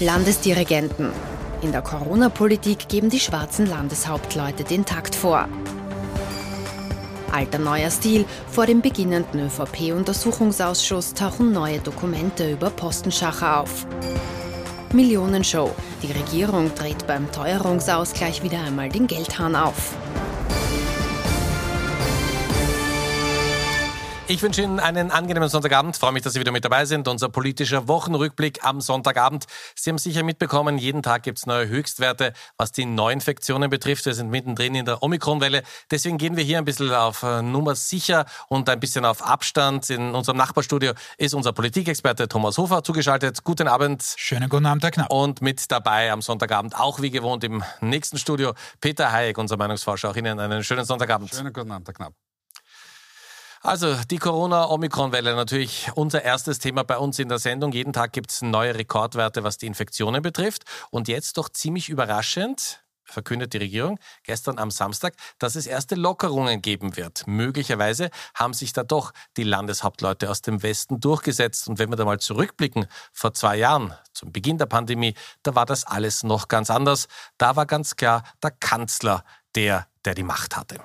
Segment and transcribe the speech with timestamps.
[0.00, 1.10] Landesdirigenten.
[1.62, 5.48] In der Corona-Politik geben die schwarzen Landeshauptleute den Takt vor.
[7.30, 8.24] Alter neuer Stil.
[8.50, 13.86] Vor dem beginnenden ÖVP-Untersuchungsausschuss tauchen neue Dokumente über Postenschacher auf.
[14.92, 15.70] Millionenshow.
[16.02, 19.94] Die Regierung dreht beim Teuerungsausgleich wieder einmal den Geldhahn auf.
[24.34, 25.94] Ich wünsche Ihnen einen angenehmen Sonntagabend.
[25.94, 27.06] Ich freue mich, dass Sie wieder mit dabei sind.
[27.06, 29.44] Unser politischer Wochenrückblick am Sonntagabend.
[29.76, 34.06] Sie haben sicher mitbekommen, jeden Tag gibt es neue Höchstwerte, was die Neuinfektionen betrifft.
[34.06, 35.62] Wir sind mittendrin in der Omikronwelle.
[35.88, 39.88] Deswegen gehen wir hier ein bisschen auf äh, Nummer sicher und ein bisschen auf Abstand.
[39.88, 43.44] In unserem Nachbarstudio ist unser Politikexperte Thomas Hofer zugeschaltet.
[43.44, 44.02] Guten Abend.
[44.16, 45.12] Schönen guten Abend, Herr Knapp.
[45.12, 50.10] Und mit dabei am Sonntagabend, auch wie gewohnt im nächsten Studio, Peter Hayek, unser Meinungsforscher.
[50.10, 51.30] Auch Ihnen einen schönen Sonntagabend.
[51.30, 52.23] Schönen guten Abend, Herr Knapp.
[53.64, 57.72] Also die Corona-Omikron-Welle natürlich unser erstes Thema bei uns in der Sendung.
[57.72, 60.64] Jeden Tag gibt es neue Rekordwerte, was die Infektionen betrifft.
[60.90, 66.60] Und jetzt doch ziemlich überraschend verkündet die Regierung gestern am Samstag, dass es erste Lockerungen
[66.60, 67.26] geben wird.
[67.26, 71.66] Möglicherweise haben sich da doch die Landeshauptleute aus dem Westen durchgesetzt.
[71.66, 75.64] Und wenn wir da mal zurückblicken, vor zwei Jahren, zum Beginn der Pandemie, da war
[75.64, 77.08] das alles noch ganz anders.
[77.38, 80.80] Da war ganz klar der Kanzler der, der die Macht hatte.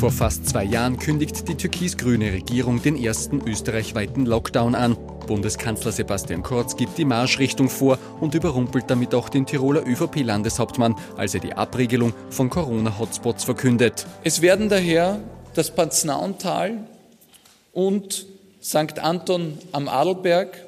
[0.00, 4.96] Vor fast zwei Jahren kündigt die türkis-grüne Regierung den ersten österreichweiten Lockdown an.
[5.26, 11.34] Bundeskanzler Sebastian Kurz gibt die Marschrichtung vor und überrumpelt damit auch den Tiroler ÖVP-Landeshauptmann, als
[11.34, 14.06] er die Abregelung von Corona-Hotspots verkündet.
[14.24, 15.20] Es werden daher
[15.52, 16.78] das Panznauntal
[17.74, 18.24] und
[18.62, 18.98] St.
[19.00, 20.64] Anton am Adelberg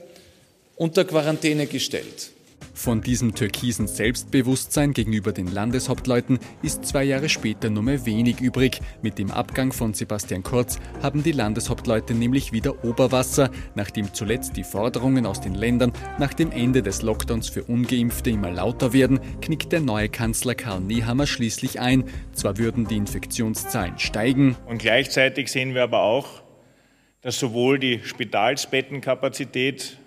[0.77, 2.31] unter Quarantäne gestellt.
[2.75, 8.81] Von diesem türkisen Selbstbewusstsein gegenüber den Landeshauptleuten ist zwei Jahre später nur mehr wenig übrig.
[9.03, 14.64] Mit dem Abgang von Sebastian Kurz haben die Landeshauptleute nämlich wieder Oberwasser, nachdem zuletzt die
[14.64, 19.70] Forderungen aus den Ländern nach dem Ende des Lockdowns für ungeimpfte immer lauter werden, knickt
[19.73, 22.05] der neue Kanzler Karl Nehammer schließlich ein.
[22.33, 24.57] Zwar würden die Infektionszahlen steigen.
[24.67, 26.42] Und gleichzeitig sehen wir aber auch,
[27.20, 29.98] dass sowohl die Spitalsbettenkapazität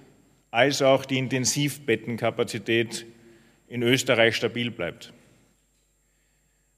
[0.56, 3.06] als auch die Intensivbettenkapazität
[3.68, 5.12] in Österreich stabil bleibt.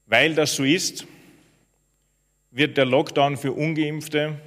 [0.06, 1.06] Weil das so ist,
[2.50, 4.40] wird der Lockdown für ungeimpfte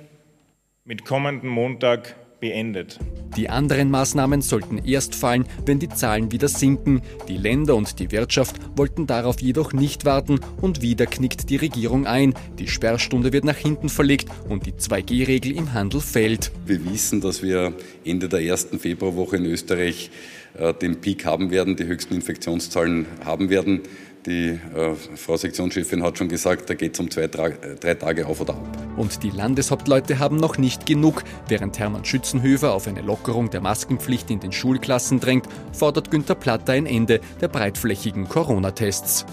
[0.84, 3.00] mit kommenden Montag beendet.
[3.38, 7.02] Die anderen Maßnahmen sollten erst fallen, wenn die Zahlen wieder sinken.
[7.30, 12.06] Die Länder und die Wirtschaft wollten darauf jedoch nicht warten und wieder knickt die Regierung
[12.06, 12.34] ein.
[12.60, 16.52] Die Sperrstunde wird nach hinten verlegt und die 2G-Regel im Handel fällt.
[16.66, 20.12] Wir wissen, dass wir Ende der ersten Februarwoche in Österreich
[20.58, 23.82] äh, den Peak haben werden, die höchsten Infektionszahlen haben werden.
[24.26, 28.28] Die äh, Frau Sektionschefin hat schon gesagt, da geht es um zwei, drei, drei Tage
[28.28, 28.78] auf oder ab.
[28.96, 31.24] Und die Landeshauptleute haben noch nicht genug.
[31.48, 36.74] Während Hermann Schützenhöfer auf eine Lockerung der Maskenpflicht in den Schulklassen drängt, fordert Günter Platter
[36.74, 39.26] ein Ende der breitflächigen Corona-Tests.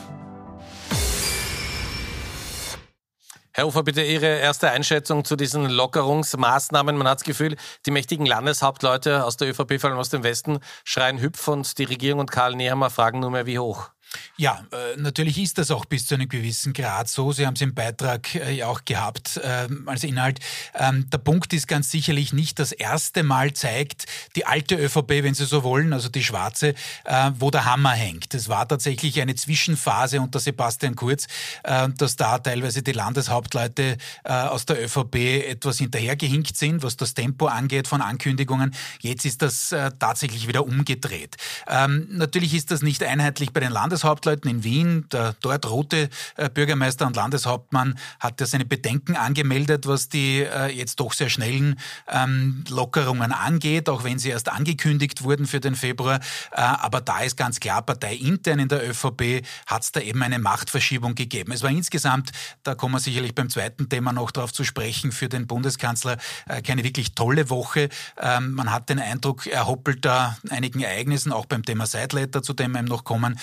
[3.53, 6.97] Herr Ufer, bitte Ihre erste Einschätzung zu diesen Lockerungsmaßnahmen.
[6.97, 10.61] Man hat das Gefühl, die mächtigen Landeshauptleute aus der ÖVP, vor allem aus dem Westen,
[10.85, 13.91] schreien Hüpf und die Regierung und Karl Nehammer fragen nur mehr, wie hoch.
[14.37, 17.33] Ja, äh, natürlich ist das auch bis zu einem gewissen Grad so.
[17.33, 20.39] Sie haben es im Beitrag äh, ja auch gehabt äh, als Inhalt.
[20.75, 25.35] Ähm, der Punkt ist ganz sicherlich nicht das erste Mal zeigt die alte ÖVP, wenn
[25.35, 26.75] Sie so wollen, also die schwarze,
[27.05, 28.33] äh, wo der Hammer hängt.
[28.33, 31.27] Es war tatsächlich eine Zwischenphase unter Sebastian Kurz,
[31.63, 35.17] dass da teilweise die Landeshauptleute aus der ÖVP
[35.49, 38.75] etwas hinterhergehinkt sind, was das Tempo angeht von Ankündigungen.
[39.01, 41.37] Jetzt ist das tatsächlich wieder umgedreht.
[41.69, 45.07] Ähm, natürlich ist das nicht einheitlich bei den Landeshauptleuten Landeshauptleuten in Wien.
[45.13, 50.69] Der dort rote äh, Bürgermeister und Landeshauptmann hat ja seine Bedenken angemeldet, was die äh,
[50.69, 55.75] jetzt doch sehr schnellen ähm, Lockerungen angeht, auch wenn sie erst angekündigt wurden für den
[55.75, 56.21] Februar.
[56.53, 60.39] Äh, aber da ist ganz klar, parteiintern in der ÖVP hat es da eben eine
[60.39, 61.53] Machtverschiebung gegeben.
[61.53, 62.31] Es war insgesamt,
[62.63, 66.19] da kommen wir sicherlich beim zweiten Thema noch darauf zu sprechen, für den Bundeskanzler
[66.65, 67.89] keine wirklich tolle Woche.
[68.21, 72.53] Ähm, man hat den Eindruck, er hoppelt da einigen Ereignissen, auch beim Thema Sideletter, zu
[72.53, 73.39] dem wir noch kommen,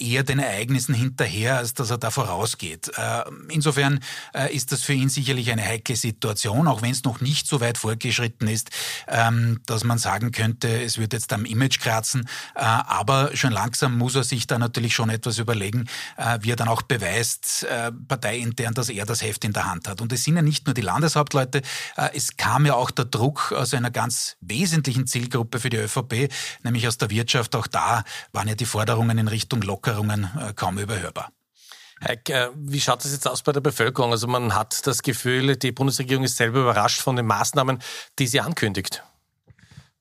[0.00, 2.90] eher den Ereignissen hinterher, als dass er da vorausgeht.
[2.96, 4.00] Äh, insofern
[4.34, 7.60] äh, ist das für ihn sicherlich eine heikle Situation, auch wenn es noch nicht so
[7.60, 8.70] weit fortgeschritten ist,
[9.08, 12.28] ähm, dass man sagen könnte, es wird jetzt am Image kratzen.
[12.54, 15.86] Äh, aber schon langsam muss er sich da natürlich schon etwas überlegen,
[16.40, 17.66] wie er dann auch beweist,
[18.08, 20.00] parteiintern, dass er das Heft in der Hand hat.
[20.00, 21.62] Und es sind ja nicht nur die Landeshauptleute,
[22.14, 26.32] es kam ja auch der Druck aus einer ganz wesentlichen Zielgruppe für die ÖVP,
[26.62, 27.54] nämlich aus der Wirtschaft.
[27.54, 31.30] Auch da waren ja die Forderungen in Richtung Lockdown Lockerungen äh, kaum überhörbar.
[32.00, 34.10] Heck, äh, wie schaut das jetzt aus bei der Bevölkerung?
[34.10, 37.78] Also man hat das Gefühl, die Bundesregierung ist selber überrascht von den Maßnahmen,
[38.18, 39.02] die sie ankündigt.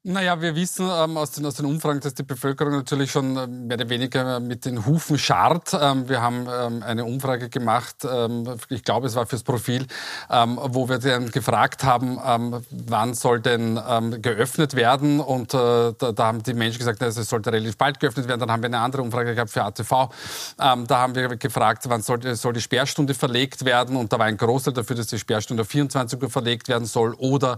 [0.07, 3.47] Naja, wir wissen ähm, aus, den, aus den Umfragen, dass die Bevölkerung natürlich schon äh,
[3.47, 5.71] mehr oder weniger mit den Hufen scharrt.
[5.73, 9.87] Ähm, wir haben ähm, eine Umfrage gemacht, ähm, ich glaube, es war fürs Profil,
[10.29, 13.81] ähm, wo wir dann gefragt haben, ähm, wann soll denn
[14.21, 15.19] geöffnet werden?
[15.19, 18.41] Und äh, da, da, haben die Menschen gesagt, also es sollte relativ bald geöffnet werden.
[18.41, 20.09] Dann haben wir eine andere Umfrage gehabt für ATV.
[20.57, 23.95] da haben wir gefragt, wann soll, soll die Sperrstunde verlegt werden?
[23.95, 27.15] Und da war ein Großteil dafür, dass die Sperrstunde auf 24 Uhr verlegt werden soll
[27.15, 27.57] oder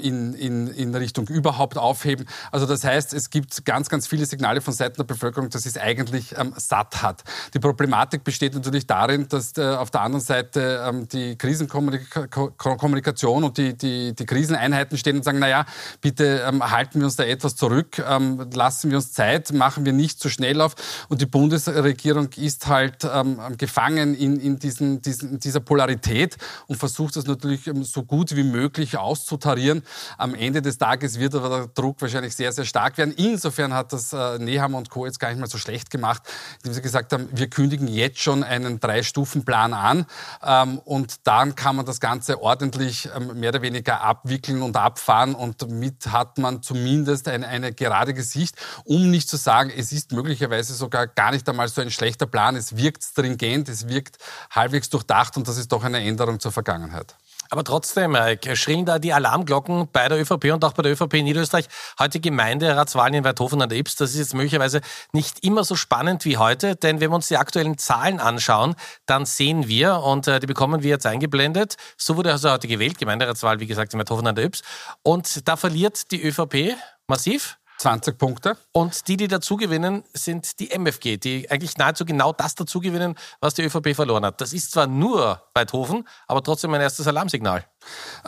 [0.00, 2.26] in, in, in Richtung überhaupt überhaupt aufheben.
[2.50, 5.78] Also das heißt, es gibt ganz, ganz viele Signale von Seiten der Bevölkerung, dass es
[5.78, 7.22] eigentlich ähm, satt hat.
[7.54, 13.58] Die Problematik besteht natürlich darin, dass äh, auf der anderen Seite ähm, die Krisenkommunikation und
[13.58, 15.64] die, die, die Kriseneinheiten stehen und sagen, naja,
[16.00, 19.92] bitte ähm, halten wir uns da etwas zurück, ähm, lassen wir uns Zeit, machen wir
[19.92, 20.74] nicht zu schnell auf.
[21.08, 26.36] Und die Bundesregierung ist halt ähm, gefangen in, in, diesen, diesen, in dieser Polarität
[26.66, 29.82] und versucht das natürlich ähm, so gut wie möglich auszutarieren.
[30.18, 33.14] Am Ende des Tages wird aber der Druck wahrscheinlich sehr, sehr stark werden.
[33.16, 35.06] Insofern hat das äh, Nehammer und Co.
[35.06, 36.22] jetzt gar nicht mal so schlecht gemacht,
[36.58, 40.06] indem sie gesagt haben, wir kündigen jetzt schon einen Drei-Stufen-Plan an
[40.42, 45.34] ähm, und dann kann man das Ganze ordentlich ähm, mehr oder weniger abwickeln und abfahren
[45.34, 50.12] und damit hat man zumindest eine, eine gerade Gesicht, um nicht zu sagen, es ist
[50.12, 52.56] möglicherweise sogar gar nicht einmal so ein schlechter Plan.
[52.56, 54.18] Es wirkt stringent, es wirkt
[54.50, 57.14] halbwegs durchdacht und das ist doch eine Änderung zur Vergangenheit.
[57.52, 61.12] Aber trotzdem, Mike, schrillen da die Alarmglocken bei der ÖVP und auch bei der ÖVP
[61.16, 61.66] in Niederösterreich.
[61.98, 64.80] Heute Gemeinderatswahlen in Weidhofen an der Ips, das ist jetzt möglicherweise
[65.12, 69.26] nicht immer so spannend wie heute, denn wenn wir uns die aktuellen Zahlen anschauen, dann
[69.26, 73.60] sehen wir, und äh, die bekommen wir jetzt eingeblendet, so wurde also heute gewählt, Gemeinderatswahl,
[73.60, 74.62] wie gesagt, in Weidhofen an der Ips,
[75.02, 76.74] und da verliert die ÖVP
[77.06, 77.58] massiv.
[77.82, 78.56] 20 Punkte.
[78.72, 83.62] Und die, die dazugewinnen, sind die MFG, die eigentlich nahezu genau das dazugewinnen, was die
[83.62, 84.40] ÖVP verloren hat.
[84.40, 87.64] Das ist zwar nur Weidhofen, aber trotzdem ein erstes Alarmsignal.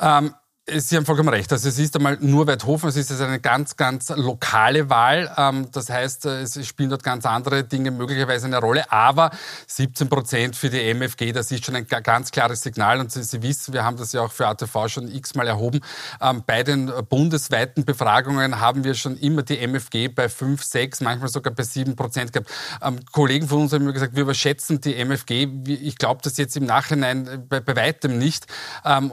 [0.00, 0.34] Ähm,
[0.66, 1.52] Sie haben vollkommen recht.
[1.52, 5.31] Also es ist einmal nur Weidhofen, es ist also eine ganz, ganz lokale Wahl.
[5.37, 8.90] Ähm, das heißt, äh, es spielen dort ganz andere Dinge möglicherweise eine Rolle.
[8.90, 9.31] Aber
[9.66, 12.99] 17 Prozent für die MFG, das ist schon ein ganz klares Signal.
[13.00, 15.81] Und Sie, wissen, wir haben das ja auch für ATV schon x-mal erhoben.
[16.22, 21.28] Ähm, bei den bundesweiten Befragungen haben wir schon immer die MFG bei 5, 6, manchmal
[21.28, 22.50] sogar bei 7 Prozent gehabt.
[22.81, 25.46] Ähm, Kollegen von uns haben immer gesagt, wir überschätzen die MFG.
[25.67, 28.46] Ich glaube das jetzt im Nachhinein äh, bei weitem nicht.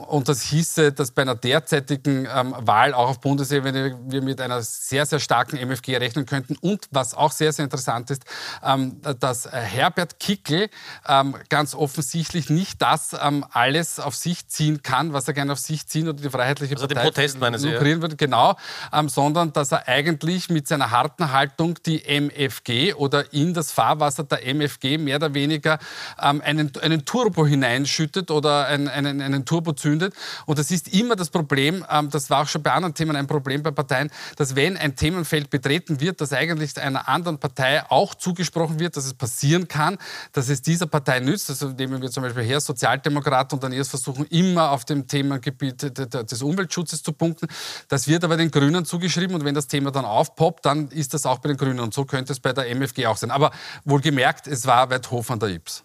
[0.06, 4.62] Und das hieße, dass bei einer derzeitigen ähm, Wahl auch auf Bundesebene wir mit einer
[4.62, 6.56] sehr, sehr starken MFG rechnen könnten.
[6.60, 8.24] Und was auch sehr, sehr interessant ist,
[8.64, 10.68] ähm, dass Herbert Kickel
[11.08, 15.58] ähm, ganz offensichtlich nicht das ähm, alles auf sich ziehen kann, was er gerne auf
[15.58, 18.02] sich ziehen oder die Freiheitliche also Partei den Protest, ja.
[18.02, 18.16] würde.
[18.16, 18.56] Genau,
[18.92, 24.24] ähm, sondern dass er eigentlich mit seiner harten Haltung die MFG oder in das Fahrwasser
[24.24, 25.78] der MFG mehr oder weniger
[26.20, 30.14] ähm, einen, einen Turbo hineinschüttet oder einen, einen, einen Turbo zündet.
[30.46, 33.26] Und das ist immer das Problem, ähm, das war auch schon bei anderen Themen ein
[33.26, 38.14] Problem bei Parteien, dass wenn ein Themenfeld betreten wird, dass eigentlich einer anderen Partei auch
[38.14, 39.98] zugesprochen wird, dass es passieren kann,
[40.32, 41.50] dass es dieser Partei nützt.
[41.50, 45.98] Also nehmen wir zum Beispiel her Sozialdemokraten und dann erst versuchen, immer auf dem Themengebiet
[45.98, 47.48] des Umweltschutzes zu punkten.
[47.88, 51.26] Das wird aber den Grünen zugeschrieben und wenn das Thema dann aufpoppt, dann ist das
[51.26, 53.30] auch bei den Grünen und so könnte es bei der MFG auch sein.
[53.30, 53.50] Aber
[53.84, 55.84] wohlgemerkt, es war Weidhof an der Ips.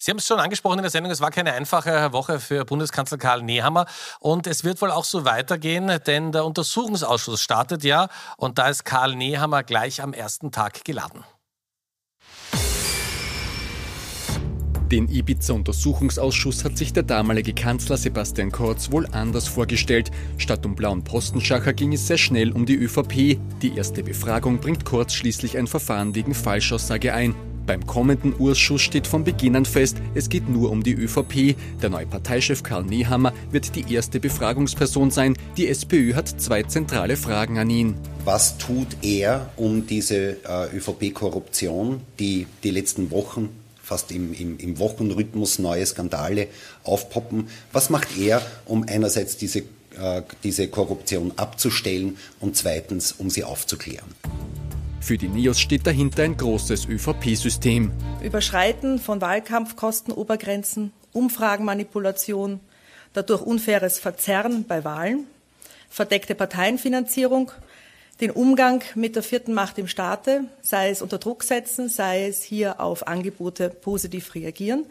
[0.00, 3.18] Sie haben es schon angesprochen in der Sendung, es war keine einfache Woche für Bundeskanzler
[3.18, 3.86] Karl Nehammer
[4.20, 8.06] und es wird wohl auch so weitergehen, denn der Untersuchungsausschuss startet ja
[8.36, 11.24] und da ist Karl Nehammer gleich am ersten Tag geladen.
[14.92, 20.12] Den Ibiza-Untersuchungsausschuss hat sich der damalige Kanzler Sebastian Kurz wohl anders vorgestellt.
[20.38, 23.38] Statt um blauen Postenschacher ging es sehr schnell um die ÖVP.
[23.60, 27.34] Die erste Befragung bringt Kurz schließlich ein Verfahren wegen Falschaussage ein.
[27.68, 31.54] Beim kommenden Urschuss steht von Beginn an fest, es geht nur um die ÖVP.
[31.82, 35.36] Der neue Parteichef Karl Nehammer wird die erste Befragungsperson sein.
[35.58, 37.94] Die SPÖ hat zwei zentrale Fragen an ihn.
[38.24, 43.50] Was tut er, um diese äh, ÖVP-Korruption, die die letzten Wochen
[43.82, 46.48] fast im, im, im Wochenrhythmus neue Skandale
[46.84, 49.58] aufpoppen, was macht er, um einerseits diese,
[50.00, 54.08] äh, diese Korruption abzustellen und zweitens, um sie aufzuklären?
[55.08, 57.92] Für die NEOS steht dahinter ein großes ÖVP-System.
[58.22, 62.60] Überschreiten von Wahlkampfkostenobergrenzen, Umfragenmanipulation,
[63.14, 65.26] dadurch unfaires Verzerren bei Wahlen,
[65.88, 67.52] verdeckte Parteienfinanzierung,
[68.20, 72.42] den Umgang mit der vierten Macht im Staate, sei es unter Druck setzen, sei es
[72.42, 74.84] hier auf Angebote positiv reagieren,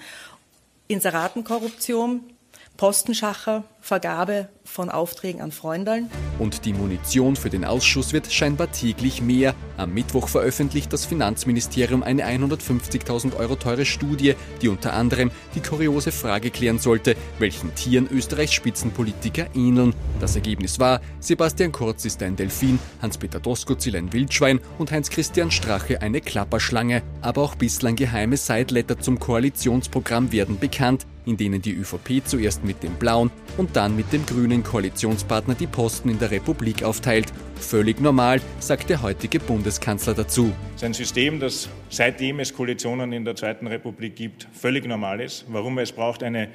[0.88, 2.22] Inseratenkorruption,
[2.78, 6.10] Postenschacher, Vergabe von Aufträgen an Freundeln.
[6.38, 9.56] Und die Munition für den Ausschuss wird scheinbar täglich mehr.
[9.78, 16.12] Am Mittwoch veröffentlicht das Finanzministerium eine 150.000 Euro teure Studie, die unter anderem die kuriose
[16.12, 19.96] Frage klären sollte, welchen Tieren Österreichs Spitzenpolitiker ähneln.
[20.20, 26.02] Das Ergebnis war, Sebastian Kurz ist ein Delfin, Hans-Peter Doskozil ein Wildschwein und Heinz-Christian Strache
[26.02, 27.02] eine Klapperschlange.
[27.22, 32.82] Aber auch bislang geheime Sideletter zum Koalitionsprogramm werden bekannt in denen die ÖVP zuerst mit
[32.82, 37.32] dem blauen und dann mit dem grünen Koalitionspartner die Posten in der Republik aufteilt.
[37.60, 40.54] Völlig normal, sagt der heutige Bundeskanzler dazu.
[40.70, 45.22] Es ist ein System, das seitdem es Koalitionen in der Zweiten Republik gibt, völlig normal
[45.22, 45.46] ist.
[45.50, 45.78] Warum?
[45.78, 46.50] Es braucht eine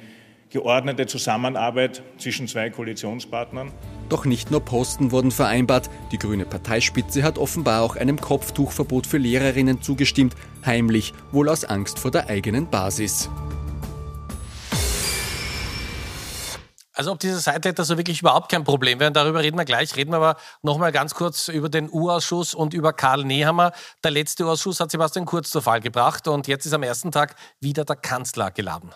[0.49, 3.71] geordnete Zusammenarbeit zwischen zwei Koalitionspartnern.
[4.09, 5.89] Doch nicht nur Posten wurden vereinbart.
[6.11, 11.97] Die grüne Parteispitze hat offenbar auch einem Kopftuchverbot für Lehrerinnen zugestimmt, heimlich, wohl aus Angst
[11.97, 13.29] vor der eigenen Basis.
[16.93, 19.95] Also ob diese Sideletter so wirklich überhaupt kein Problem wären, darüber reden wir gleich.
[19.95, 23.71] Reden wir aber nochmal ganz kurz über den U-Ausschuss und über Karl Nehammer.
[24.03, 27.35] Der letzte U-Ausschuss hat Sebastian Kurz zur Fall gebracht und jetzt ist am ersten Tag
[27.59, 28.91] wieder der Kanzler geladen.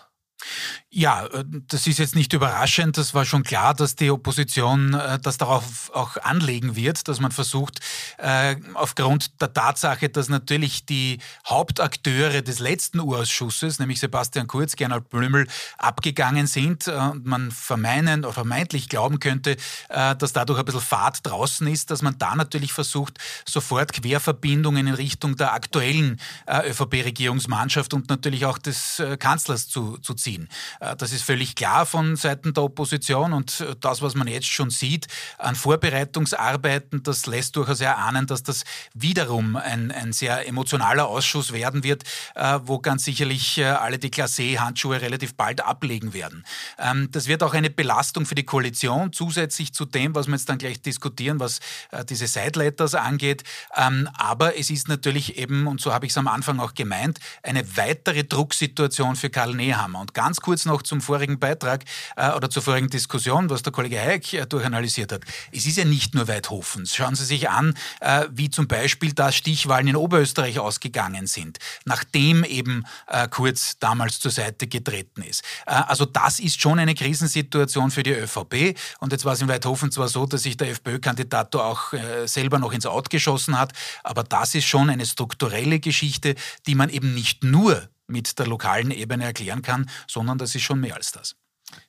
[0.90, 2.96] Ja, äh, das ist jetzt nicht überraschend.
[2.96, 7.30] Das war schon klar, dass die Opposition äh, das darauf auch anlegen wird, dass man
[7.30, 7.80] versucht,
[8.16, 15.10] äh, aufgrund der Tatsache, dass natürlich die Hauptakteure des letzten Urausschusses, nämlich Sebastian Kurz, Gernot
[15.10, 19.56] Blümel, abgegangen sind und man vermeinen oder vermeintlich glauben könnte,
[19.88, 24.94] dass dadurch ein bisschen Fahrt draußen ist, dass man da natürlich versucht, sofort Querverbindungen in
[24.94, 30.48] Richtung der aktuellen ÖVP-Regierungsmannschaft und natürlich auch des Kanzlers zu, zu ziehen.
[30.80, 34.48] Äh, das ist völlig klar von Seiten der Opposition und äh, das, was man jetzt
[34.48, 35.06] schon sieht
[35.38, 41.84] an Vorbereitungsarbeiten, das lässt durchaus erahnen, dass das wiederum ein, ein sehr emotionaler Ausschuss werden
[41.84, 42.04] wird,
[42.34, 46.44] äh, wo ganz sicherlich alle die Klasse-Handschuhe relativ bald ablegen werden.
[46.78, 50.48] Ähm, das wird auch eine Belastung für die Koalition, zusätzlich zu dem, was wir jetzt
[50.48, 51.60] dann gleich diskutieren, was
[52.08, 53.42] diese Sideletters angeht.
[53.76, 57.18] Ähm, aber es ist natürlich eben, und so habe ich es am Anfang auch gemeint,
[57.42, 60.00] eine weitere Drucksituation für Karl Nehammer.
[60.00, 61.84] Und ganz kurz noch zum vorigen Beitrag
[62.16, 65.22] äh, oder zur vorigen Diskussion, was der Kollege Hayek äh, durchanalysiert hat.
[65.52, 66.94] Es ist ja nicht nur Weidhofens.
[66.94, 72.44] Schauen Sie sich an, äh, wie zum Beispiel da Stichwahlen in Oberösterreich ausgegangen sind, nachdem
[72.44, 75.42] eben äh, Kurz damals zur Seite getreten ist.
[75.66, 78.78] Äh, also das ist schon eine Krisensituation für die ÖVP.
[79.00, 82.58] Und jetzt war es in Weidhofen zwar so, dass sich der FPÖ-Kandidat auch äh, selber
[82.58, 83.72] noch ins Out geschossen hat,
[84.04, 86.34] aber das ist schon eine strukturelle Geschichte,
[86.66, 90.80] die man eben nicht nur mit der lokalen Ebene erklären kann, sondern das ist schon
[90.80, 91.36] mehr als das.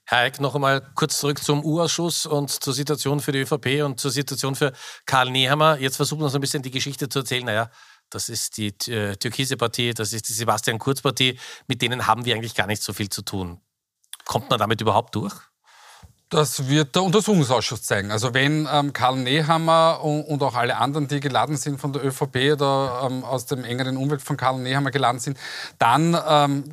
[0.06, 4.00] Herr Eick, noch einmal kurz zurück zum U-Ausschuss und zur Situation für die ÖVP und
[4.00, 4.74] zur Situation für
[5.06, 5.80] Karl Nehammer.
[5.80, 7.46] Jetzt versuchen wir so ein bisschen die Geschichte zu erzählen.
[7.46, 7.72] Naja,
[8.10, 11.40] das ist die äh, türkise Partie, das ist die Sebastian Kurz Partie.
[11.68, 13.62] Mit denen haben wir eigentlich gar nicht so viel zu tun.
[14.26, 15.49] Kommt man damit überhaupt durch?
[16.29, 18.12] Das wird der Untersuchungsausschuss zeigen.
[18.12, 22.05] Also wenn ähm, Karl Nehammer und, und, auch alle anderen, die geladen sind von der
[22.05, 25.39] ÖVP oder ähm, aus dem engeren Umfeld von Karl Nehammer geladen sind,
[25.79, 26.65] dann ähm,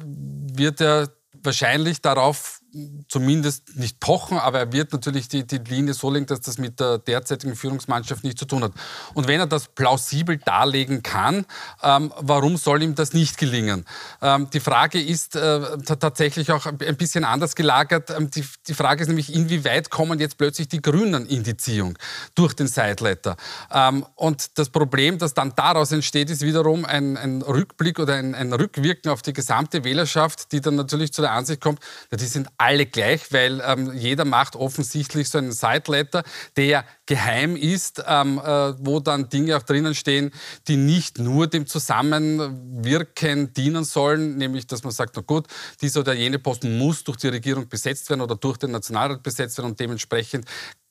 [0.52, 1.08] wird er
[1.42, 2.60] wahrscheinlich darauf
[3.08, 6.78] zumindest nicht pochen, aber er wird natürlich die, die Linie so legen, dass das mit
[6.80, 8.72] der derzeitigen Führungsmannschaft nichts zu tun hat.
[9.14, 11.46] Und wenn er das plausibel darlegen kann,
[11.82, 13.84] ähm, warum soll ihm das nicht gelingen?
[14.20, 18.10] Ähm, die Frage ist äh, tatsächlich auch ein bisschen anders gelagert.
[18.10, 21.96] Ähm, die, die, Frage ist nämlich, inwieweit kommen jetzt plötzlich die Grünen in die Ziehung
[22.34, 23.36] durch den Sideletter?
[23.72, 28.34] Ähm, und das Problem, das dann daraus entsteht, ist wiederum ein, ein Rückblick oder ein,
[28.34, 31.80] ein Rückwirken auf die gesamte Wählerschaft, die dann natürlich zu der Ansicht kommt,
[32.10, 36.22] ja, die sind alle gleich, weil ähm, jeder macht offensichtlich so einen Sideletter,
[36.56, 40.32] der geheim ist, ähm, äh, wo dann Dinge auch drinnen stehen,
[40.68, 45.46] die nicht nur dem Zusammenwirken dienen sollen, nämlich dass man sagt, na gut,
[45.80, 49.58] dieser oder jene Posten muss durch die Regierung besetzt werden oder durch den Nationalrat besetzt
[49.58, 50.46] werden und dementsprechend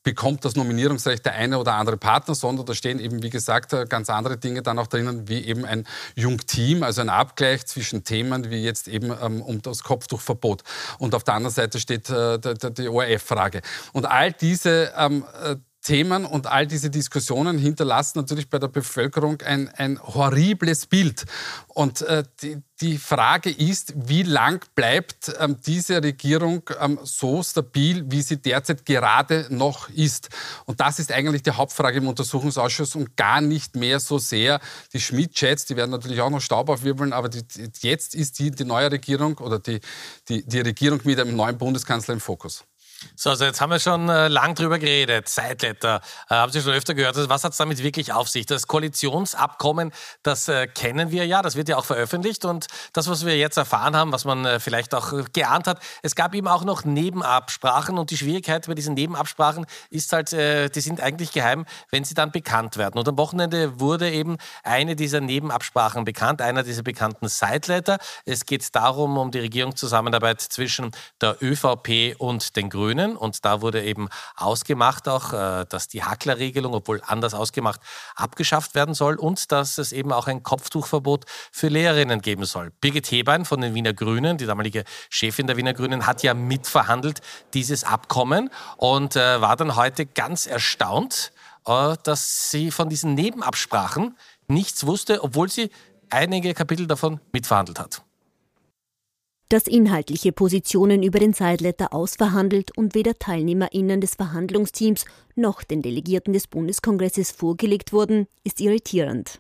[0.06, 3.86] bekommt das Nominierungsrecht der eine oder andere Partner, sondern da stehen eben, wie gesagt, äh,
[3.90, 5.86] ganz andere Dinge dann auch drinnen, wie eben ein
[6.16, 10.64] Jungteam, also ein Abgleich zwischen Themen wie jetzt eben ähm, um das Kopftuchverbot.
[11.00, 13.62] Und auf der anderen Seite steht äh, die, die ORF-Frage.
[13.94, 19.40] Und all diese ähm, äh, Themen und all diese Diskussionen hinterlassen natürlich bei der Bevölkerung
[19.44, 21.26] ein, ein horribles Bild.
[21.68, 28.04] Und äh, die, die, Frage ist, wie lang bleibt ähm, diese Regierung ähm, so stabil,
[28.08, 30.30] wie sie derzeit gerade noch ist?
[30.66, 34.60] Und das ist eigentlich die Hauptfrage im Untersuchungsausschuss und gar nicht mehr so sehr
[34.92, 37.44] die Schmidt-Chats, die werden natürlich auch noch Staub aufwirbeln, aber die,
[37.82, 39.80] jetzt ist die, die neue Regierung oder die,
[40.30, 42.64] die, die Regierung mit einem neuen Bundeskanzler im Fokus.
[43.16, 45.28] So, also jetzt haben wir schon äh, lang drüber geredet.
[45.28, 47.16] Zeitletter, äh, haben Sie schon öfter gehört.
[47.16, 48.46] Also was hat es damit wirklich auf sich?
[48.46, 49.92] Das Koalitionsabkommen,
[50.24, 52.46] das äh, kennen wir ja, das wird ja auch veröffentlicht.
[52.46, 55.80] Und das, was wir jetzt erfahren haben, was man äh, vielleicht auch äh, geahnt hat,
[56.02, 57.98] es gab eben auch noch Nebenabsprachen.
[57.98, 62.16] Und die Schwierigkeit bei diesen Nebenabsprachen ist halt, äh, die sind eigentlich geheim, wenn sie
[62.16, 62.98] dann bekannt werden.
[62.98, 67.98] Und am Wochenende wurde eben eine dieser Nebenabsprachen bekannt, einer dieser bekannten Sideletter.
[68.26, 72.95] Es geht darum, um die Regierungszusammenarbeit zwischen der ÖVP und den Grünen.
[72.96, 73.16] Grünen.
[73.16, 77.82] Und da wurde eben ausgemacht auch, äh, dass die Hacklerregelung, obwohl anders ausgemacht,
[78.16, 82.72] abgeschafft werden soll und dass es eben auch ein Kopftuchverbot für Lehrerinnen geben soll.
[82.82, 87.22] Birgit Hebein von den Wiener Grünen, die damalige Chefin der Wiener Grünen, hat ja mitverhandelt
[87.54, 91.32] dieses Abkommen und äh, war dann heute ganz erstaunt,
[91.66, 95.70] äh, dass sie von diesen Nebenabsprachen nichts wusste, obwohl sie
[96.10, 98.05] einige Kapitel davon mitverhandelt hat
[99.50, 106.34] das inhaltliche Positionen über den Sideletter ausverhandelt und weder TeilnehmerInnen des Verhandlungsteams noch den Delegierten
[106.34, 109.40] des Bundeskongresses vorgelegt wurden, ist irritierend.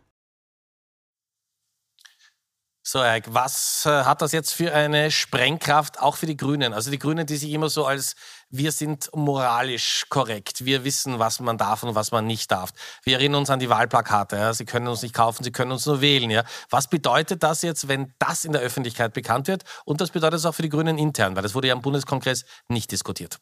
[2.88, 6.72] So, Erik, was äh, hat das jetzt für eine Sprengkraft auch für die Grünen?
[6.72, 8.16] Also die Grünen, die sich immer so als
[8.52, 12.74] wir sind moralisch korrekt, wir wissen, was man darf und was man nicht darf.
[13.04, 14.54] Wir erinnern uns an die Wahlplakate, ja?
[14.54, 16.30] sie können uns nicht kaufen, sie können uns nur wählen.
[16.30, 16.44] Ja?
[16.70, 19.64] Was bedeutet das jetzt, wenn das in der Öffentlichkeit bekannt wird?
[19.86, 22.46] Und das bedeutet es auch für die Grünen intern, weil das wurde ja am Bundeskongress
[22.70, 23.40] nicht diskutiert.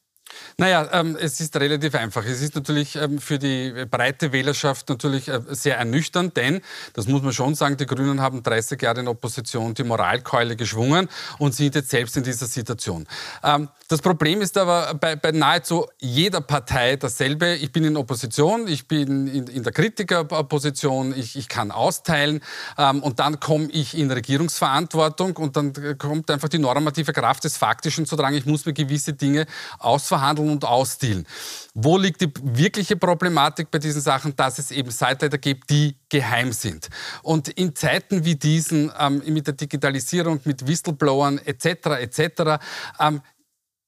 [0.57, 2.25] Naja, ähm, es ist relativ einfach.
[2.25, 6.61] Es ist natürlich ähm, für die breite Wählerschaft natürlich äh, sehr ernüchternd, denn,
[6.93, 11.09] das muss man schon sagen, die Grünen haben 30 Jahre in Opposition die Moralkeule geschwungen
[11.39, 13.07] und sind jetzt selbst in dieser Situation.
[13.43, 17.55] Ähm, das Problem ist aber bei, bei, nahezu jeder Partei dasselbe.
[17.55, 22.41] Ich bin in Opposition, ich bin in, in der Kritikerposition, ich, ich, kann austeilen
[22.77, 27.57] ähm, und dann komme ich in Regierungsverantwortung und dann kommt einfach die normative Kraft des
[27.57, 28.35] Faktischen zu tragen.
[28.35, 29.45] Ich muss mir gewisse Dinge
[29.79, 31.27] ausverhandeln ausverhandeln und ausdealen.
[31.73, 34.35] Wo liegt die wirkliche Problematik bei diesen Sachen?
[34.35, 36.89] Dass es eben Seitleiter gibt, die geheim sind.
[37.21, 41.65] Und in Zeiten wie diesen, ähm, mit der Digitalisierung, mit Whistleblowern etc.
[41.99, 42.63] etc.,
[42.99, 43.21] ähm,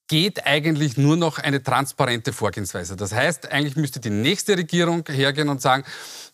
[0.07, 2.95] geht eigentlich nur noch eine transparente Vorgehensweise.
[2.95, 5.83] Das heißt, eigentlich müsste die nächste Regierung hergehen und sagen,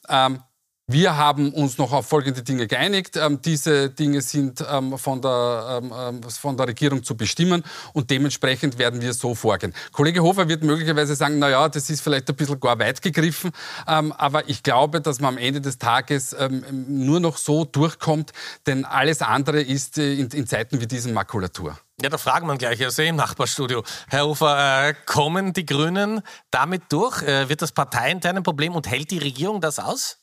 [0.10, 0.42] ähm,
[0.92, 3.18] wir haben uns noch auf folgende Dinge geeinigt.
[3.18, 8.10] Ähm, diese Dinge sind ähm, von, der, ähm, ähm, von der Regierung zu bestimmen und
[8.10, 9.74] dementsprechend werden wir so vorgehen.
[9.92, 13.52] Kollege Hofer wird möglicherweise sagen, na ja, das ist vielleicht ein bisschen gar weit gegriffen,
[13.88, 18.32] ähm, aber ich glaube, dass man am Ende des Tages ähm, nur noch so durchkommt,
[18.66, 21.78] denn alles andere ist äh, in, in Zeiten wie diesen Makulatur.
[22.02, 23.84] Ja, da fragen wir gleich, also im Nachbarstudio.
[24.10, 27.22] Herr Hofer, äh, kommen die Grünen damit durch?
[27.22, 30.18] Äh, wird das parteiintern ein Problem und hält die Regierung das aus?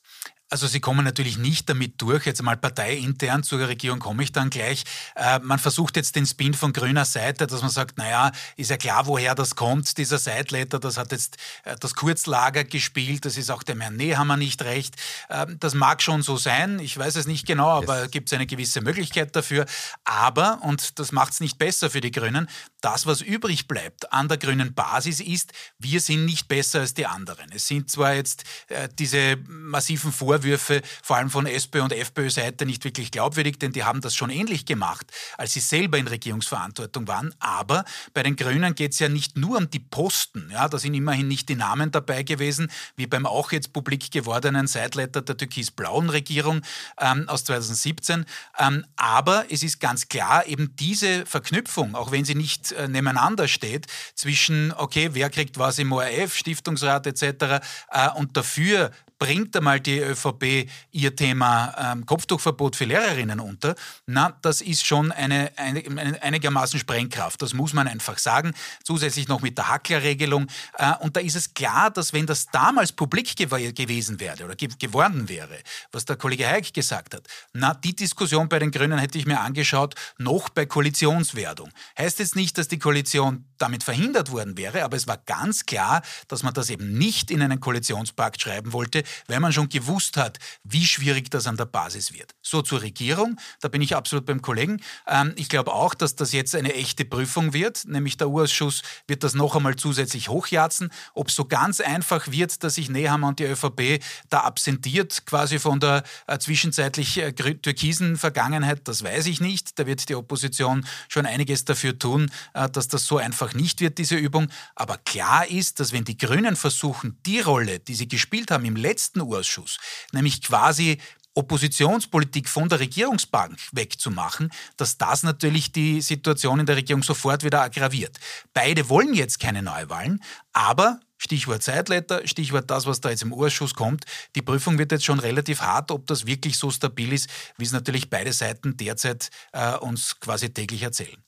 [0.51, 2.25] Also Sie kommen natürlich nicht damit durch.
[2.25, 4.85] Jetzt mal parteiintern zur Regierung komme ich dann gleich.
[5.15, 8.79] Äh, man versucht jetzt den Spin von grüner Seite, dass man sagt, naja, ist ja
[8.79, 13.51] klar, woher das kommt, dieser Sideletter, das hat jetzt äh, das Kurzlager gespielt, das ist
[13.51, 14.97] auch dem Herrn Nehammer nicht recht.
[15.29, 18.11] Äh, das mag schon so sein, ich weiß es nicht genau, aber yes.
[18.11, 19.67] gibt es eine gewisse Möglichkeit dafür.
[20.05, 22.49] Aber, und das macht es nicht besser für die Grünen,
[22.81, 27.07] das, was übrig bleibt an der grünen Basis ist, wir sind nicht besser als die
[27.07, 27.51] anderen.
[27.53, 32.65] Es sind zwar jetzt äh, diese massiven Vorwürfe, Vorwürfe, vor allem von SPÖ und FPÖ-Seite,
[32.65, 37.09] nicht wirklich glaubwürdig, denn die haben das schon ähnlich gemacht, als sie selber in Regierungsverantwortung
[37.09, 37.35] waren.
[37.41, 40.49] Aber bei den Grünen geht es ja nicht nur um die Posten.
[40.53, 44.69] Ja, da sind immerhin nicht die Namen dabei gewesen, wie beim auch jetzt publik gewordenen
[44.69, 46.63] Sideletter der türkis-blauen Regierung
[47.01, 48.25] ähm, aus 2017.
[48.59, 53.49] Ähm, aber es ist ganz klar, eben diese Verknüpfung, auch wenn sie nicht äh, nebeneinander
[53.49, 57.61] steht, zwischen, okay, wer kriegt was im ORF, Stiftungsrat etc.
[57.91, 63.75] Äh, und dafür bringt einmal die ÖVP ihr Thema ähm, Kopftuchverbot für Lehrerinnen unter,
[64.07, 67.43] na, das ist schon eine, eine, einigermaßen Sprengkraft.
[67.43, 68.55] Das muss man einfach sagen.
[68.85, 70.47] Zusätzlich noch mit der Hacklerregelung.
[70.77, 74.55] Äh, und da ist es klar, dass wenn das damals publik gew gewesen wäre oder
[74.55, 75.59] ge geworden wäre,
[75.93, 79.41] was der Kollege Heik gesagt hat, na, die Diskussion bei den Grünen hätte ich mir
[79.41, 81.71] angeschaut, noch bei Koalitionswerdung.
[81.99, 86.03] Heißt jetzt nicht, dass die Koalition damit verhindert worden wäre, aber es war ganz klar,
[86.29, 90.39] dass man das eben nicht in einen Koalitionspakt schreiben wollte, weil man schon gewusst hat,
[90.65, 92.33] wie schwierig das an der Basis wird.
[92.43, 94.81] So zur Regierung, da bin ich absolut beim Kollegen.
[95.07, 99.25] Ähm, ich glaube auch, dass das jetzt eine echte Prüfung wird, nämlich der U-Ausschuss wird
[99.25, 100.91] das noch einmal zusätzlich hochjatzen.
[101.15, 105.59] Ob es so ganz einfach wird, dass sich Nehammer und die ÖVP da absentiert, quasi
[105.59, 109.79] von der äh, zwischenzeitlich äh, türkisen Vergangenheit, das weiß ich nicht.
[109.79, 113.99] Da wird die Opposition schon einiges dafür tun, äh, dass das so einfach nicht wird,
[113.99, 114.49] diese Übung.
[114.75, 118.77] Aber klar ist, dass wenn die Grünen versuchen, die Rolle, die sie gespielt haben im
[118.77, 119.79] letzten letzten Ausschuss,
[120.13, 120.99] nämlich quasi
[121.35, 127.63] Oppositionspolitik von der Regierungsbank wegzumachen, dass das natürlich die Situation in der Regierung sofort wieder
[127.63, 128.19] aggraviert.
[128.53, 130.21] Beide wollen jetzt keine Neuwahlen,
[130.53, 134.05] aber Stichwort Zeitleiter, Stichwort das, was da jetzt im Ausschuss kommt.
[134.35, 137.73] Die Prüfung wird jetzt schon relativ hart, ob das wirklich so stabil ist, wie es
[137.73, 141.23] natürlich beide Seiten derzeit äh, uns quasi täglich erzählen.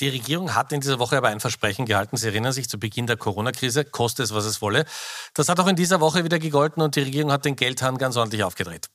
[0.00, 2.16] Die Regierung hat in dieser Woche aber ein Versprechen gehalten.
[2.16, 4.84] Sie erinnern sich zu Beginn der Corona-Krise, koste es, was es wolle.
[5.34, 8.16] Das hat auch in dieser Woche wieder gegolten und die Regierung hat den Geldhahn ganz
[8.16, 8.88] ordentlich aufgedreht.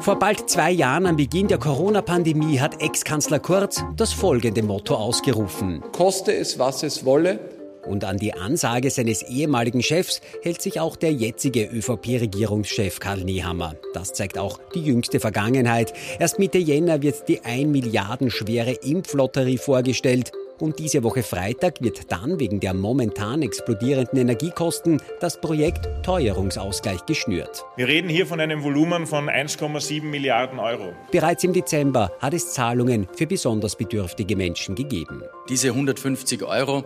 [0.00, 5.82] Vor bald zwei Jahren am Beginn der Corona-Pandemie hat Ex-Kanzler Kurz das folgende Motto ausgerufen.
[5.92, 7.55] Koste es, was es wolle.
[7.86, 13.74] Und an die Ansage seines ehemaligen Chefs hält sich auch der jetzige ÖVP-Regierungschef Karl Nehammer.
[13.94, 15.92] Das zeigt auch die jüngste Vergangenheit.
[16.18, 20.32] Erst Mitte Jänner wird die 1 Milliarden schwere Impflotterie vorgestellt.
[20.58, 27.66] Und diese Woche Freitag wird dann wegen der momentan explodierenden Energiekosten das Projekt Teuerungsausgleich geschnürt.
[27.76, 30.94] Wir reden hier von einem Volumen von 1,7 Milliarden Euro.
[31.12, 35.22] Bereits im Dezember hat es Zahlungen für besonders bedürftige Menschen gegeben.
[35.50, 36.84] Diese 150 Euro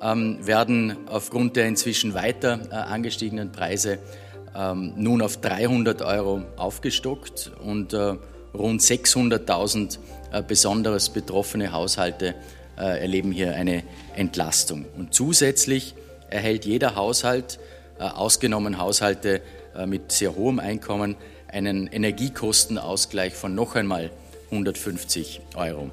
[0.00, 3.98] werden aufgrund der inzwischen weiter äh, angestiegenen Preise
[4.54, 8.14] ähm, nun auf 300 Euro aufgestockt und äh,
[8.54, 9.98] rund 600.000
[10.32, 12.34] äh, besonders betroffene Haushalte
[12.76, 13.82] erleben hier eine
[14.14, 14.84] Entlastung.
[14.96, 15.96] Und zusätzlich
[16.30, 17.58] erhält jeder Haushalt,
[17.98, 19.42] ausgenommen Haushalte
[19.84, 21.16] mit sehr hohem Einkommen,
[21.48, 24.12] einen Energiekostenausgleich von noch einmal
[24.52, 25.90] 150 Euro.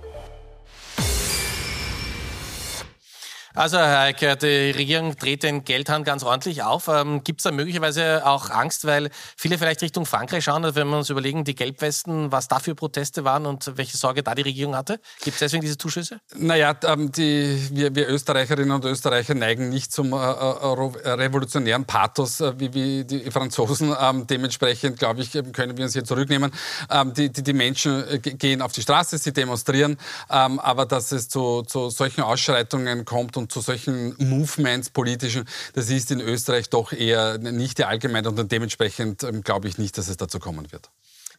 [3.55, 6.89] Also Herr Eicker, die Regierung dreht den Geldhahn ganz ordentlich auf.
[6.89, 10.97] Ähm, Gibt es da möglicherweise auch Angst, weil viele vielleicht Richtung Frankreich schauen, wenn wir
[10.97, 14.75] uns überlegen, die Gelbwesten, was da für Proteste waren und welche Sorge da die Regierung
[14.75, 14.99] hatte?
[15.23, 16.19] Gibt es deswegen diese Zuschüsse?
[16.35, 22.41] Naja, ähm, die, wir, wir, Österreicherinnen und Österreicher neigen nicht zum äh, äh, revolutionären Pathos
[22.41, 23.95] äh, wie, wie, die Franzosen.
[23.97, 26.51] Ähm, dementsprechend, glaube ich, können wir uns hier zurücknehmen.
[26.91, 29.95] Ähm, die, die, die, Menschen äh, gehen auf die Straße, sie demonstrieren,
[30.29, 35.45] ähm, aber dass es zu, zu solchen Ausschreitungen kommt und und zu solchen Movements politischen,
[35.73, 39.97] das ist in Österreich doch eher nicht die Allgemeinheit und dementsprechend ähm, glaube ich nicht,
[39.99, 40.89] dass es dazu kommen wird.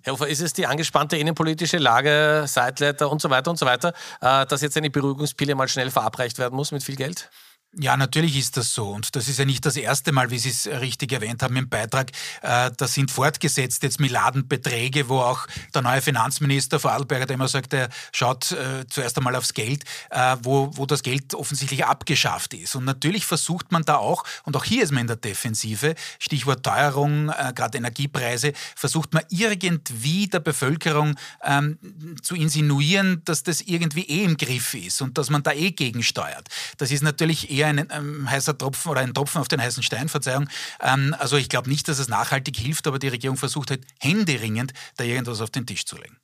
[0.03, 3.93] Herr Hofer, ist es die angespannte innenpolitische Lage, Seitleiter und so weiter und so weiter,
[4.21, 7.29] äh, dass jetzt eine Beruhigungspille mal schnell verabreicht werden muss mit viel Geld?
[7.79, 8.89] Ja, natürlich ist das so.
[8.89, 11.69] Und das ist ja nicht das erste Mal, wie Sie es richtig erwähnt haben im
[11.69, 12.11] Beitrag.
[12.41, 17.75] Äh, da sind fortgesetzt jetzt Milliardenbeträge, wo auch der neue Finanzminister Vorarlberger, der immer sagt,
[17.75, 22.77] er schaut äh, zuerst einmal aufs Geld, äh, wo, wo das Geld offensichtlich abgeschafft ist.
[22.77, 26.63] Und natürlich versucht man da auch, und auch hier ist man in der Defensive, Stichwort
[26.63, 31.79] Teuerung, äh, gerade Energiepreise, versucht man irgendwie der Bevölkerung ähm,
[32.23, 36.49] zu insinuieren, dass das irgendwie eh im Griff ist und dass man da eh gegensteuert.
[36.79, 40.09] Das ist natürlich eher ein ähm, heißer Tropfen oder ein Tropfen auf den heißen Stein,
[40.09, 40.49] Verzeihung.
[40.81, 44.73] Ähm, also ich glaube nicht, dass es nachhaltig hilft, aber die Regierung versucht halt händeringend,
[44.97, 46.19] da irgendwas auf den Tisch zu legen.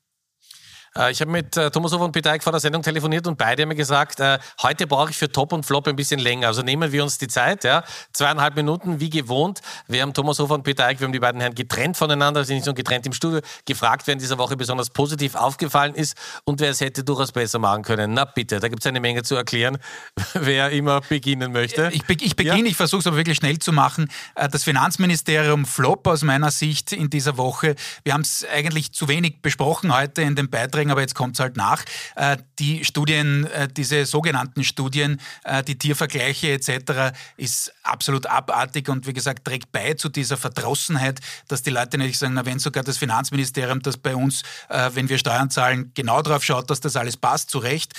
[0.96, 3.38] Äh, ich habe mit äh, Thomas Hof und Peter Eick vor der Sendung telefoniert und
[3.38, 6.48] beide haben mir gesagt, äh, heute brauche ich für Top und Flop ein bisschen länger.
[6.48, 7.82] Also nehmen wir uns die Zeit, ja.
[8.12, 9.60] Zweieinhalb Minuten, wie gewohnt.
[9.88, 12.56] Wir haben Thomas Hof und Peter Eick, wir haben die beiden Herren getrennt voneinander, sind
[12.56, 16.60] nicht so getrennt im Studio, gefragt, wer in dieser Woche besonders positiv aufgefallen ist und
[16.60, 18.14] wer es hätte durchaus besser machen können.
[18.14, 19.78] Na bitte, da gibt es eine Menge zu erklären,
[20.34, 21.90] wer immer beginnen möchte.
[21.92, 22.66] Ich, be ich beginne, ja?
[22.66, 24.10] ich versuche es aber wirklich schnell zu machen.
[24.34, 27.76] Das Finanzministerium Flop aus meiner Sicht in dieser Woche.
[28.04, 31.36] Wir haben es eigentlich zu wenig besprochen heute in den Beiträgen aufregen, aber jetzt kommt
[31.36, 31.84] es halt nach.
[32.16, 39.06] Äh, die Studien, äh, diese sogenannten Studien, äh, die Tiervergleiche etc., ist absolut abartig und
[39.06, 42.82] wie gesagt, trägt bei zu dieser Verdrossenheit, dass die Leute nicht sagen, na wenn sogar
[42.84, 47.16] das Finanzministerium, das bei uns, wenn wir Steuern zahlen, genau darauf schaut, dass das alles
[47.16, 47.92] passt, zu Recht,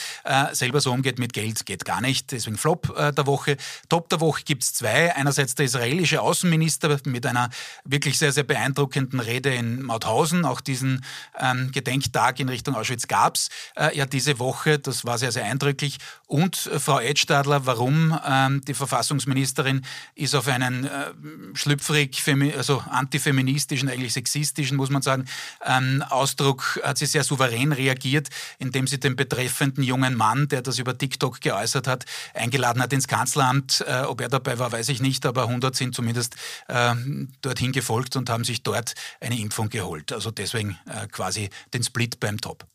[0.51, 2.31] selber so umgeht mit Geld, geht gar nicht.
[2.31, 3.57] Deswegen Flop der Woche.
[3.89, 5.15] Top der Woche gibt es zwei.
[5.15, 7.49] Einerseits der israelische Außenminister mit einer
[7.83, 11.03] wirklich sehr, sehr beeindruckenden Rede in Mauthausen, auch diesen
[11.39, 14.79] ähm, Gedenktag in Richtung Auschwitz gab es äh, ja diese Woche.
[14.79, 15.97] Das war sehr, sehr eindrücklich.
[16.33, 21.11] Und äh, Frau Edstadler, warum ähm, die Verfassungsministerin ist auf einen äh,
[21.53, 22.23] schlüpfrig,
[22.57, 25.25] also antifeministischen, eigentlich sexistischen, muss man sagen,
[25.63, 30.79] ähm, Ausdruck hat sie sehr souverän reagiert, indem sie den betreffenden jungen Mann, der das
[30.79, 33.85] über TikTok geäußert hat, eingeladen hat ins Kanzleramt.
[33.87, 36.35] Äh, ob er dabei war, weiß ich nicht, aber 100 sind zumindest
[36.67, 36.95] äh,
[37.43, 40.11] dorthin gefolgt und haben sich dort eine Impfung geholt.
[40.11, 42.65] Also deswegen äh, quasi den Split beim Top.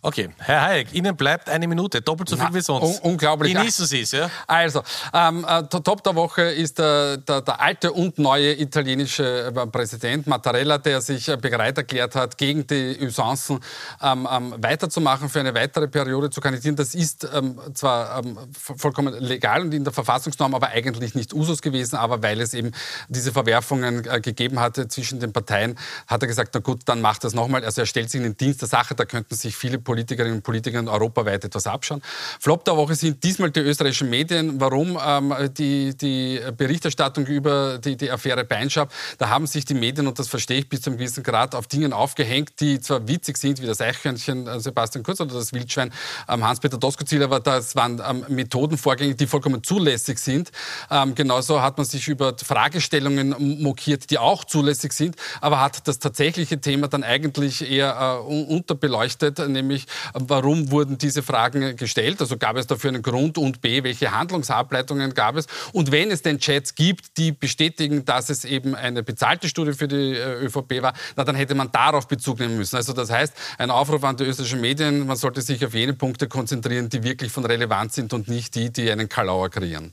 [0.00, 3.02] Okay, Herr Hayek, Ihnen bleibt eine Minute, doppelt so viel Na, wie sonst.
[3.02, 3.52] Un unglaublich.
[3.52, 4.30] Genießen Sie es, ja?
[4.46, 4.80] Also,
[5.12, 10.28] ähm, äh, Top der Woche ist der, der, der, alte und neue italienische äh, Präsident
[10.28, 13.58] Mattarella, der sich äh, bereit erklärt hat, gegen die Usancen
[14.00, 16.76] ähm, ähm, weiterzumachen, für eine weitere Periode zu kandidieren.
[16.76, 21.60] Das ist ähm, zwar ähm, vollkommen legal und in der Verfassungsnorm, aber eigentlich nicht Usus
[21.60, 21.96] gewesen.
[21.96, 22.70] Aber weil es eben
[23.08, 27.24] diese Verwerfungen äh, gegeben hatte zwischen den Parteien, hat er gesagt, na gut, dann macht
[27.24, 27.64] das nochmal.
[27.64, 30.42] Also er stellt sich in den Dienst der Sache, da könnten sich viele Politikerinnen und
[30.42, 32.02] Politiker europaweit etwas abschauen.
[32.38, 34.60] Flop der Woche sind diesmal die österreichischen Medien.
[34.60, 34.98] Warum?
[35.02, 40.18] Ähm, die, die Berichterstattung über die, die Affäre Beinschab, da haben sich die Medien, und
[40.18, 43.62] das verstehe ich bis zu einem gewissen Grad, auf Dingen aufgehängt, die zwar witzig sind,
[43.62, 45.90] wie das Eichhörnchen äh, Sebastian Kurz oder das Wildschwein
[46.28, 50.50] ähm, Hans-Peter Doskozil, aber das waren ähm, Methodenvorgänge, die vollkommen zulässig sind.
[50.90, 55.98] Ähm, genauso hat man sich über Fragestellungen mokiert, die auch zulässig sind, aber hat das
[55.98, 59.77] tatsächliche Thema dann eigentlich eher äh, unterbeleuchtet, nämlich
[60.14, 62.20] warum wurden diese Fragen gestellt?
[62.20, 65.46] Also gab es dafür einen Grund und B, welche Handlungsableitungen gab es?
[65.72, 69.88] Und wenn es denn Chats gibt, die bestätigen, dass es eben eine bezahlte Studie für
[69.88, 72.76] die äh, ÖVP war, na, dann hätte man darauf Bezug nehmen müssen.
[72.76, 76.28] Also das heißt, ein Aufruf an die österreichischen Medien, man sollte sich auf jene Punkte
[76.28, 79.92] konzentrieren, die wirklich von Relevanz sind und nicht die, die einen Kalauer kreieren.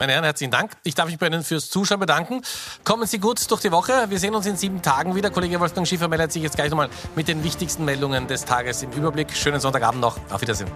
[0.00, 0.70] Meine Herren, herzlichen Dank.
[0.84, 2.42] Ich darf mich bei Ihnen fürs Zuschauen bedanken.
[2.84, 4.08] Kommen Sie gut durch die Woche.
[4.08, 5.28] Wir sehen uns in sieben Tagen wieder.
[5.28, 8.92] Kollege Wolfgang Schiefer meldet sich jetzt gleich nochmal mit den wichtigsten Meldungen des Tages im
[8.92, 9.32] Überblick.
[9.32, 10.16] Schönen Sonntagabend noch.
[10.30, 10.70] Auf Wiedersehen.